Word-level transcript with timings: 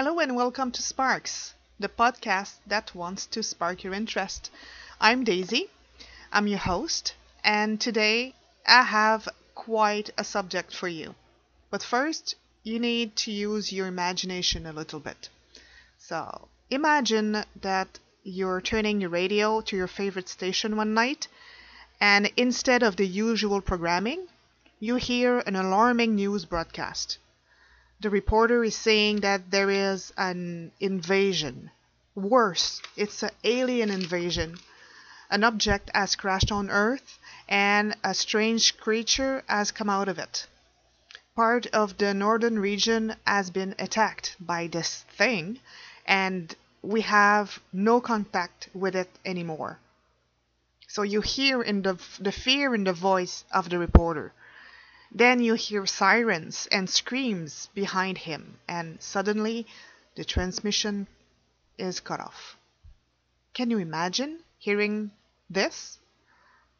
Hello 0.00 0.20
and 0.20 0.36
welcome 0.36 0.70
to 0.70 0.80
Sparks, 0.80 1.54
the 1.80 1.88
podcast 1.88 2.58
that 2.68 2.94
wants 2.94 3.26
to 3.26 3.42
spark 3.42 3.82
your 3.82 3.92
interest. 3.92 4.48
I'm 5.00 5.24
Daisy, 5.24 5.70
I'm 6.30 6.46
your 6.46 6.60
host, 6.60 7.14
and 7.42 7.80
today 7.80 8.36
I 8.64 8.82
have 8.84 9.28
quite 9.56 10.10
a 10.16 10.22
subject 10.22 10.72
for 10.72 10.86
you. 10.86 11.16
But 11.68 11.82
first, 11.82 12.36
you 12.62 12.78
need 12.78 13.16
to 13.16 13.32
use 13.32 13.72
your 13.72 13.88
imagination 13.88 14.66
a 14.66 14.72
little 14.72 15.00
bit. 15.00 15.30
So, 15.98 16.46
imagine 16.70 17.44
that 17.60 17.98
you're 18.22 18.60
turning 18.60 19.00
your 19.00 19.10
radio 19.10 19.60
to 19.62 19.76
your 19.76 19.88
favorite 19.88 20.28
station 20.28 20.76
one 20.76 20.94
night, 20.94 21.26
and 22.00 22.30
instead 22.36 22.84
of 22.84 22.94
the 22.94 23.08
usual 23.08 23.60
programming, 23.60 24.28
you 24.78 24.94
hear 24.94 25.40
an 25.40 25.56
alarming 25.56 26.14
news 26.14 26.44
broadcast. 26.44 27.18
The 28.00 28.10
reporter 28.10 28.62
is 28.62 28.76
saying 28.76 29.20
that 29.20 29.50
there 29.50 29.70
is 29.70 30.12
an 30.16 30.70
invasion. 30.78 31.70
Worse, 32.14 32.80
it's 32.96 33.22
an 33.24 33.30
alien 33.42 33.90
invasion. 33.90 34.58
An 35.30 35.42
object 35.42 35.90
has 35.94 36.14
crashed 36.14 36.52
on 36.52 36.70
Earth 36.70 37.18
and 37.48 37.96
a 38.04 38.14
strange 38.14 38.76
creature 38.76 39.42
has 39.48 39.72
come 39.72 39.90
out 39.90 40.08
of 40.08 40.18
it. 40.18 40.46
Part 41.34 41.66
of 41.68 41.98
the 41.98 42.14
northern 42.14 42.58
region 42.58 43.16
has 43.26 43.50
been 43.50 43.74
attacked 43.78 44.36
by 44.38 44.68
this 44.68 45.04
thing, 45.16 45.60
and 46.06 46.54
we 46.82 47.00
have 47.02 47.60
no 47.72 48.00
contact 48.00 48.68
with 48.74 48.94
it 48.94 49.10
anymore. 49.24 49.78
So 50.86 51.02
you 51.02 51.20
hear 51.20 51.62
in 51.62 51.82
the, 51.82 51.98
the 52.18 52.32
fear 52.32 52.74
in 52.74 52.84
the 52.84 52.92
voice 52.92 53.44
of 53.52 53.68
the 53.70 53.78
reporter. 53.78 54.32
Then 55.10 55.40
you 55.40 55.54
hear 55.54 55.86
sirens 55.86 56.68
and 56.70 56.88
screams 56.88 57.68
behind 57.74 58.18
him, 58.18 58.58
and 58.68 59.00
suddenly 59.00 59.66
the 60.16 60.24
transmission 60.24 61.06
is 61.78 62.00
cut 62.00 62.20
off. 62.20 62.56
Can 63.54 63.70
you 63.70 63.78
imagine 63.78 64.40
hearing 64.58 65.10
this? 65.48 65.98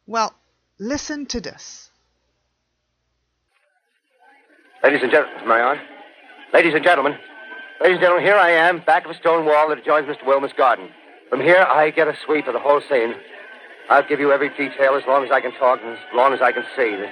Well, 0.06 0.34
listen 0.78 1.26
to 1.26 1.40
this. 1.40 1.90
Ladies 4.84 5.02
and 5.02 5.10
gentlemen, 5.10 5.42
am 5.42 5.52
I 5.52 5.60
on? 5.60 5.78
Ladies 6.52 6.74
and 6.74 6.84
gentlemen, 6.84 7.12
ladies 7.80 7.96
and 7.96 8.00
gentlemen, 8.00 8.24
here 8.24 8.36
I 8.36 8.50
am, 8.50 8.80
back 8.80 9.04
of 9.04 9.10
a 9.10 9.14
stone 9.14 9.44
wall 9.44 9.68
that 9.70 9.78
adjoins 9.78 10.06
Mr. 10.06 10.24
Wilmuth's 10.24 10.52
garden. 10.52 10.90
From 11.30 11.40
here, 11.40 11.66
I 11.68 11.90
get 11.90 12.08
a 12.08 12.16
sweep 12.24 12.46
of 12.46 12.52
the 12.52 12.60
whole 12.60 12.80
scene. 12.88 13.14
I'll 13.90 14.06
give 14.06 14.20
you 14.20 14.32
every 14.32 14.50
detail 14.50 14.94
as 14.94 15.02
long 15.06 15.24
as 15.24 15.30
I 15.30 15.40
can 15.40 15.52
talk 15.52 15.80
and 15.82 15.92
as 15.92 15.98
long 16.14 16.32
as 16.32 16.40
I 16.40 16.52
can 16.52 16.64
see. 16.76 17.06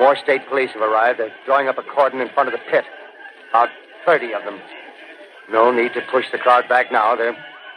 More 0.00 0.16
state 0.16 0.48
police 0.48 0.70
have 0.70 0.80
arrived. 0.80 1.20
They're 1.20 1.32
drawing 1.44 1.68
up 1.68 1.76
a 1.76 1.82
cordon 1.82 2.22
in 2.22 2.30
front 2.30 2.48
of 2.48 2.54
the 2.54 2.70
pit. 2.70 2.86
About 3.50 3.68
30 4.06 4.32
of 4.32 4.44
them. 4.44 4.58
No 5.52 5.70
need 5.70 5.92
to 5.92 6.00
push 6.10 6.24
the 6.32 6.38
crowd 6.38 6.66
back 6.70 6.90
now. 6.90 7.14
They're 7.14 7.36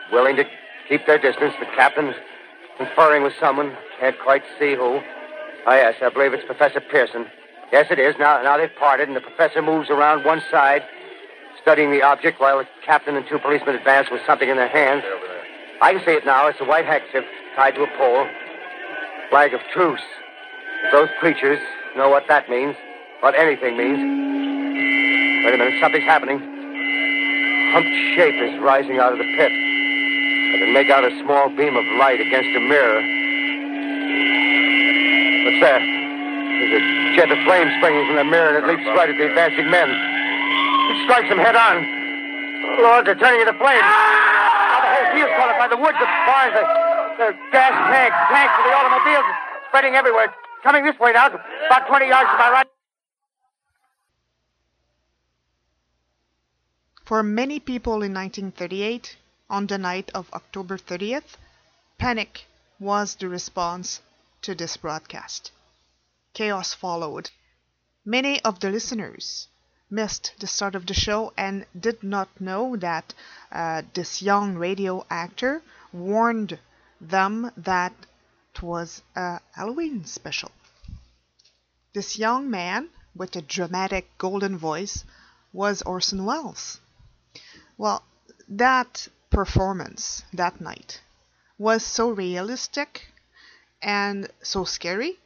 willing 0.10 0.38
to 0.38 0.46
keep 0.88 1.06
their 1.06 1.18
distance. 1.18 1.54
The 1.60 1.66
captain's 1.76 2.16
conferring 2.78 3.24
with 3.24 3.34
someone. 3.42 3.76
Can't 4.00 4.18
quite 4.20 4.44
see 4.58 4.74
who. 4.74 5.02
Oh, 5.66 5.74
yes, 5.74 5.96
I 6.02 6.10
believe 6.10 6.34
it's 6.34 6.46
Professor 6.46 6.80
Pearson. 6.80 7.26
Yes, 7.74 7.88
it 7.92 8.00
is. 8.00 8.16
Now, 8.18 8.42
now 8.42 8.56
they've 8.56 8.74
parted, 8.74 9.10
and 9.10 9.18
the 9.18 9.22
professor 9.22 9.62
moves 9.62 9.90
around 9.90 10.24
one 10.24 10.42
side, 10.50 10.84
studying 11.62 11.92
the 11.92 12.04
object, 12.04 12.40
while 12.40 12.60
the 12.60 12.68
captain 12.86 13.18
and 13.18 13.28
two 13.28 13.40
policemen 13.40 13.76
advance 13.76 14.10
with 14.10 14.22
something 14.26 14.48
in 14.48 14.56
their 14.56 14.70
hands. 14.70 15.04
I 15.82 15.94
can 15.94 16.06
see 16.06 16.12
it 16.12 16.26
now. 16.26 16.48
It's 16.48 16.62
a 16.62 16.66
white 16.66 16.86
handkerchief 16.86 17.26
tied 17.58 17.76
to 17.76 17.84
a 17.84 17.97
pole. 17.97 18.28
Flag 19.30 19.53
of 19.53 19.59
truce. 19.74 20.00
Those 20.92 21.09
creatures 21.20 21.59
know 21.96 22.09
what 22.09 22.28
that 22.28 22.50
means, 22.50 22.76
what 23.22 23.38
anything 23.38 23.78
means. 23.78 24.00
Wait 25.46 25.54
a 25.54 25.58
minute, 25.58 25.78
something's 25.81 26.06
happening. 26.06 26.40
Humped 27.74 27.94
shape 28.16 28.38
is 28.42 28.54
rising 28.62 28.98
out 28.98 29.14
of 29.14 29.18
the 29.18 29.30
pit. 29.38 29.52
I 29.52 30.56
can 30.62 30.74
make 30.74 30.90
out 30.90 31.03
a 31.06 31.14
small 31.22 31.50
beam 31.50 31.76
of 31.76 31.86
light 31.98 32.22
against 32.22 32.50
a 32.53 32.62
mirror. 32.62 33.02
What's 35.46 35.62
that? 35.66 35.82
There's 35.82 36.78
a 36.78 36.84
jet 37.18 37.30
of 37.34 37.40
flame 37.46 37.70
springing 37.82 38.06
from 38.08 38.18
the 38.18 38.30
mirror, 38.30 38.58
and 38.58 38.62
it 38.62 38.70
leaps 38.70 38.86
right 38.94 39.09
at 39.09 39.18
the 39.18 39.28
advancing 39.30 39.70
men. 39.70 39.90
It 39.90 40.98
strikes 41.06 41.30
them 41.30 41.42
head 41.42 41.58
on. 41.58 41.82
Lord, 42.82 43.06
they're 43.06 43.18
turning 43.18 43.42
into 43.42 43.53
flames. 43.58 43.86
Now 43.86 45.02
the 45.02 45.18
field's 45.18 45.34
caught 45.38 45.50
up 45.50 45.58
by 45.58 45.70
the 45.70 45.78
woods, 45.78 45.98
the 45.98 46.09
barns, 46.26 46.53
the, 46.58 46.66
the 47.18 47.30
gas 47.53 47.74
tanks, 47.90 48.18
tanks 48.30 48.53
for 48.58 48.64
the 48.66 48.74
automobiles, 48.74 49.26
spreading 49.70 49.94
everywhere. 49.94 50.34
Coming 50.63 50.85
this 50.85 50.97
way 50.97 51.12
now, 51.12 51.28
about 51.28 51.88
20 51.88 52.07
yards 52.07 52.29
to 52.29 52.38
my 52.38 52.50
right. 52.50 52.68
For 57.03 57.22
many 57.22 57.59
people 57.59 58.01
in 58.01 58.13
1938, 58.13 59.18
on 59.50 59.68
the 59.68 59.78
night 59.78 60.09
of 60.16 60.31
October 60.34 60.78
30th, 60.78 61.35
panic 61.97 62.46
was 62.79 63.16
the 63.16 63.28
response 63.28 64.00
to 64.41 64.56
this 64.56 64.78
broadcast. 64.78 65.52
Chaos 66.34 66.73
followed. 66.73 67.29
Many 68.06 68.41
of 68.44 68.62
the 68.62 68.69
listeners 68.69 69.50
missed 69.90 70.34
the 70.40 70.47
start 70.47 70.75
of 70.75 70.85
the 70.85 70.94
show 70.94 71.34
and 71.38 71.66
did 71.78 72.03
not 72.03 72.29
know 72.40 72.78
that 72.78 73.13
uh, 73.52 73.81
this 73.94 74.22
young 74.22 74.56
radio 74.56 75.06
actor 75.09 75.62
warned 75.91 76.57
them 77.02 77.52
that 77.57 77.94
it 78.56 78.62
was 78.62 79.02
a 79.16 79.40
Halloween 79.56 80.06
special. 80.06 80.52
This 81.94 82.19
young 82.19 82.52
man 82.52 82.90
with 83.16 83.36
a 83.36 83.41
dramatic 83.41 84.16
golden 84.18 84.58
voice 84.58 85.06
was 85.52 85.81
Orson 85.81 86.24
Welles. 86.25 86.80
Well, 87.78 88.03
that 88.47 89.08
performance 89.31 90.24
that 90.34 90.62
night 90.62 91.02
was 91.58 91.84
so 91.84 92.09
realistic 92.12 93.14
and 93.81 94.30
so 94.44 94.66
scary 94.66 95.18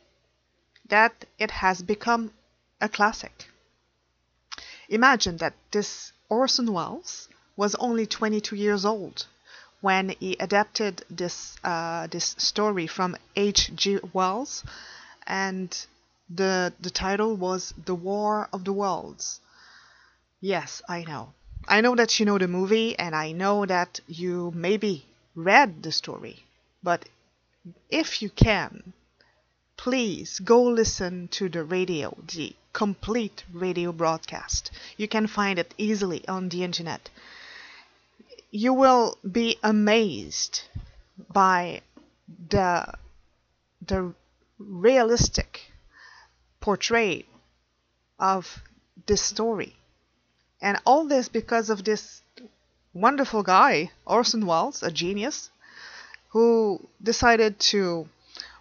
that 0.87 1.25
it 1.37 1.51
has 1.51 1.81
become 1.81 2.31
a 2.79 2.87
classic. 2.87 3.49
Imagine 4.87 5.37
that 5.37 5.55
this 5.71 6.13
Orson 6.29 6.71
Welles 6.71 7.27
was 7.57 7.75
only 7.75 8.05
22 8.05 8.55
years 8.55 8.85
old 8.85 9.27
when 9.87 10.09
he 10.19 10.35
adapted 10.41 11.05
this 11.09 11.55
uh, 11.63 12.07
this 12.07 12.35
story 12.37 12.87
from 12.87 13.15
H.G. 13.37 13.99
Wells, 14.11 14.65
and 15.25 15.69
the 16.29 16.73
the 16.81 16.89
title 16.89 17.37
was 17.37 17.73
The 17.85 17.95
War 17.95 18.49
of 18.51 18.65
the 18.65 18.73
Worlds. 18.73 19.39
Yes, 20.41 20.81
I 20.89 21.05
know. 21.05 21.33
I 21.69 21.79
know 21.79 21.95
that 21.95 22.19
you 22.19 22.25
know 22.25 22.37
the 22.37 22.49
movie, 22.49 22.99
and 22.99 23.15
I 23.15 23.31
know 23.31 23.65
that 23.65 24.01
you 24.07 24.51
maybe 24.53 25.05
read 25.35 25.83
the 25.83 25.93
story, 25.93 26.43
but 26.83 27.07
if 27.89 28.21
you 28.21 28.29
can, 28.29 28.91
please 29.77 30.39
go 30.39 30.61
listen 30.63 31.29
to 31.29 31.47
the 31.47 31.63
radio, 31.63 32.09
the 32.35 32.53
complete 32.73 33.45
radio 33.53 33.93
broadcast. 33.93 34.69
You 34.97 35.07
can 35.07 35.27
find 35.27 35.57
it 35.57 35.73
easily 35.77 36.27
on 36.27 36.49
the 36.49 36.65
internet. 36.65 37.09
You 38.51 38.73
will 38.73 39.17
be 39.29 39.57
amazed 39.63 40.63
by 41.31 41.81
the 42.49 42.93
the 43.85 44.13
realistic 44.59 45.71
portrait 46.59 47.25
of 48.19 48.61
this 49.05 49.21
story. 49.21 49.75
And 50.61 50.79
all 50.85 51.05
this 51.05 51.29
because 51.29 51.69
of 51.69 51.83
this 51.83 52.21
wonderful 52.93 53.43
guy, 53.43 53.91
Orson 54.05 54.45
Welles, 54.45 54.81
a 54.83 54.91
genius, 54.91 55.49
who 56.29 56.87
decided 57.01 57.59
to, 57.59 58.09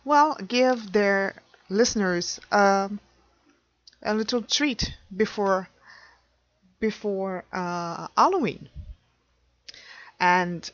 well, 0.04 0.34
give 0.46 0.92
their 0.92 1.42
listeners 1.68 2.38
um, 2.52 3.00
a 4.02 4.14
little 4.14 4.42
treat 4.42 4.94
before 5.16 5.68
before 6.78 7.44
uh, 7.52 8.08
Halloween. 8.16 8.68
And 10.18 10.70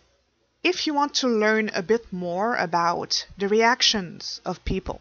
if 0.63 0.87
you 0.87 0.95
want 0.95 1.15
to 1.15 1.29
learn 1.29 1.71
a 1.75 1.83
bit 1.83 2.13
more 2.13 2.57
about 2.57 3.27
the 3.37 3.49
reactions 3.49 4.41
of 4.45 4.65
people, 4.65 5.01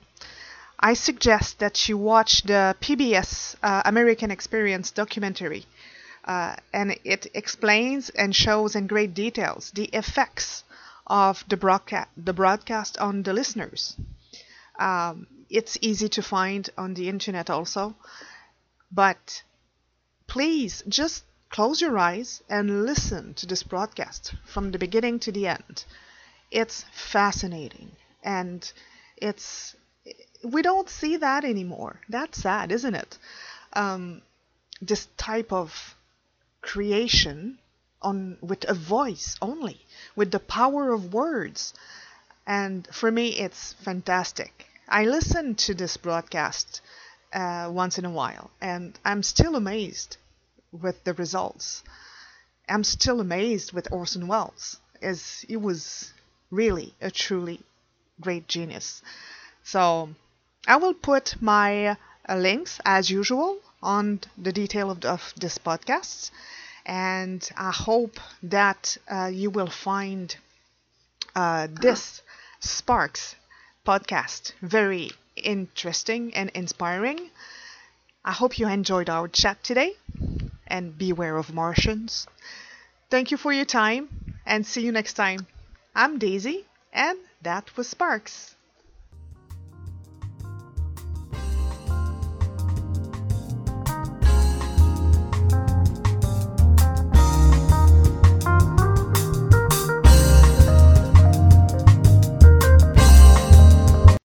I 0.80 0.96
suggest 0.96 1.60
that 1.60 1.88
you 1.88 1.98
watch 1.98 2.44
the 2.44 2.76
PBS 2.82 3.56
uh, 3.62 3.84
American 3.86 4.32
Experience 4.32 4.90
documentary. 4.92 5.66
Uh, 6.26 6.56
and 6.74 6.98
it 7.04 7.28
explains 7.34 8.10
and 8.10 8.36
shows 8.36 8.76
in 8.76 8.88
great 8.88 9.14
details 9.14 9.72
the 9.72 9.86
effects 9.86 10.64
of 11.08 11.44
the 11.48 11.58
broadcast, 11.58 12.10
the 12.18 12.34
broadcast 12.34 12.98
on 12.98 13.24
the 13.24 13.34
listeners. 13.34 13.96
Um, 14.80 15.28
it's 15.50 15.78
easy 15.82 16.10
to 16.10 16.22
find 16.22 16.70
on 16.78 16.94
the 16.94 17.10
internet 17.10 17.50
also, 17.50 17.96
but 18.92 19.44
please 20.28 20.84
just 20.88 21.24
close 21.52 21.82
your 21.82 21.98
eyes 21.98 22.42
and 22.50 22.86
listen 22.86 23.34
to 23.36 23.46
this 23.46 23.62
broadcast 23.62 24.34
from 24.46 24.72
the 24.72 24.80
beginning 24.80 25.20
to 25.20 25.32
the 25.32 25.48
end. 25.48 25.84
It's 26.50 26.86
fascinating 26.94 27.92
and 28.24 28.72
it's 29.18 29.76
we 30.44 30.62
don't 30.62 30.90
see 30.90 31.18
that 31.18 31.44
anymore. 31.44 32.00
That's 32.10 32.42
sad, 32.42 32.72
isn't 32.72 32.96
it? 32.96 33.18
Um, 33.74 34.22
this 34.82 35.08
type 35.18 35.52
of 35.54 35.96
creation 36.62 37.60
on 38.02 38.38
with 38.42 38.68
a 38.68 38.74
voice 38.74 39.36
only, 39.42 39.86
with 40.16 40.32
the 40.32 40.40
power 40.40 40.92
of 40.92 41.14
words. 41.14 41.74
And 42.48 42.88
for 42.92 43.12
me, 43.12 43.30
it's 43.38 43.74
fantastic. 43.74 44.66
I 44.88 45.06
listen 45.06 45.56
to 45.56 45.76
this 45.76 45.98
broadcast 45.98 46.82
uh, 47.34 47.70
once 47.72 48.00
in 48.00 48.06
a 48.06 48.10
while, 48.10 48.50
and 48.60 49.00
I'm 49.06 49.22
still 49.22 49.56
amazed 49.56 50.18
with 50.72 51.04
the 51.04 51.14
results. 51.14 51.84
I'm 52.70 52.84
still 52.84 53.20
amazed 53.20 53.74
with 53.74 53.92
Orson 53.92 54.28
Welles, 54.28 54.78
as 55.02 55.44
he 55.48 55.58
was 55.58 56.14
really 56.50 56.94
a 57.02 57.12
truly 57.12 57.62
great 58.20 58.48
genius. 58.48 59.02
So 59.64 60.10
I 60.68 60.78
will 60.78 60.94
put 60.94 61.42
my 61.42 61.88
uh, 61.88 62.36
links 62.36 62.80
as 62.86 63.10
usual 63.10 63.60
on 63.82 64.22
the 64.38 64.52
detail 64.52 64.92
of, 64.92 65.04
of 65.04 65.34
this 65.36 65.58
podcast, 65.58 66.32
and 66.86 67.48
I 67.58 67.72
hope 67.72 68.20
that 68.44 68.98
uh, 69.10 69.30
you 69.34 69.50
will 69.50 69.70
find 69.70 70.36
uh, 71.36 71.68
this 71.70 72.22
Sparks 72.60 73.36
podcast 73.86 74.54
very 74.62 75.12
interesting 75.36 76.34
and 76.36 76.50
inspiring. 76.52 77.32
I 78.24 78.34
hope 78.34 78.60
you 78.60 78.68
enjoyed 78.68 79.10
our 79.10 79.28
chat 79.28 79.64
today 79.64 79.96
and 80.72 80.98
beware 80.98 81.38
of 81.38 81.54
Martians. 81.54 82.26
Thank 83.10 83.30
you 83.30 83.38
for 83.38 83.52
your 83.54 83.66
time 83.66 84.36
and 84.46 84.66
see 84.66 84.82
you 84.82 84.92
next 84.92 85.14
time. 85.14 85.46
I'm 85.94 86.18
Daisy 86.18 86.66
and 86.94 87.20
that 87.42 87.76
was 87.78 87.90
Sparks. 87.90 88.56